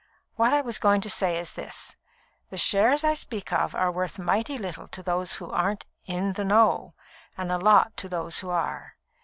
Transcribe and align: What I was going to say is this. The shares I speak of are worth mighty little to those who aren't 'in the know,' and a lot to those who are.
What 0.35 0.51
I 0.51 0.61
was 0.61 0.79
going 0.79 0.99
to 1.01 1.11
say 1.11 1.37
is 1.37 1.53
this. 1.53 1.95
The 2.49 2.57
shares 2.57 3.03
I 3.03 3.13
speak 3.13 3.53
of 3.53 3.75
are 3.75 3.91
worth 3.91 4.17
mighty 4.17 4.57
little 4.57 4.87
to 4.87 5.03
those 5.03 5.35
who 5.35 5.51
aren't 5.51 5.85
'in 6.05 6.33
the 6.33 6.43
know,' 6.43 6.95
and 7.37 7.51
a 7.51 7.59
lot 7.59 7.95
to 7.97 8.09
those 8.09 8.39
who 8.39 8.49
are. 8.49 8.95